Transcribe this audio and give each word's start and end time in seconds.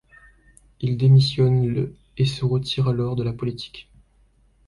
Il 0.79 0.97
démissionne 0.97 1.67
le 1.67 1.95
et 2.17 2.25
se 2.25 2.43
retire 2.43 2.87
alors 2.87 3.15
de 3.15 3.21
la 3.23 3.33
politique. 3.33 3.87